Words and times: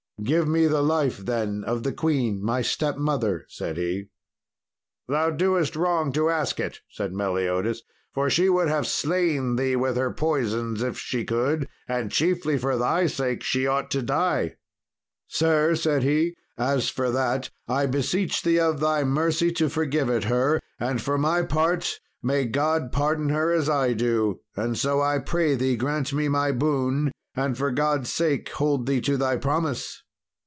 "Give 0.23 0.47
me 0.47 0.67
the 0.67 0.83
life, 0.83 1.17
then, 1.17 1.63
of 1.63 1.81
the 1.81 1.91
queen, 1.91 2.43
my 2.43 2.61
stepmother," 2.61 3.43
said 3.49 3.77
he. 3.77 4.09
"Thou 5.07 5.31
doest 5.31 5.75
wrong 5.75 6.11
to 6.11 6.29
ask 6.29 6.59
it," 6.59 6.81
said 6.91 7.11
Meliodas; 7.11 7.81
"for 8.13 8.29
she 8.29 8.47
would 8.47 8.67
have 8.67 8.85
slain 8.85 9.55
thee 9.55 9.75
with 9.75 9.97
her 9.97 10.13
poisons 10.13 10.83
if 10.83 10.99
she 10.99 11.25
could, 11.25 11.67
and 11.87 12.11
chiefly 12.11 12.55
for 12.59 12.77
thy 12.77 13.07
sake 13.07 13.41
she 13.41 13.65
ought 13.65 13.89
to 13.89 14.03
die." 14.03 14.57
"Sir," 15.25 15.73
said 15.73 16.03
he, 16.03 16.35
"as 16.55 16.87
for 16.87 17.09
that, 17.09 17.49
I 17.67 17.87
beseech 17.87 18.43
thee 18.43 18.59
of 18.59 18.79
thy 18.79 19.03
mercy 19.03 19.51
to 19.53 19.69
forgive 19.69 20.07
it 20.11 20.25
her, 20.25 20.61
and 20.79 21.01
for 21.01 21.17
my 21.17 21.41
part 21.41 21.99
may 22.21 22.45
God 22.45 22.91
pardon 22.91 23.29
her 23.29 23.51
as 23.51 23.67
I 23.67 23.93
do; 23.93 24.41
and 24.55 24.77
so 24.77 25.01
I 25.01 25.17
pray 25.17 25.55
thee 25.55 25.75
grant 25.75 26.13
me 26.13 26.27
my 26.29 26.51
boon, 26.51 27.11
and 27.33 27.57
for 27.57 27.71
God's 27.71 28.11
sake 28.13 28.49
hold 28.49 28.85
thee 28.85 29.01
to 29.01 29.17
thy 29.17 29.35
promise." 29.37 30.03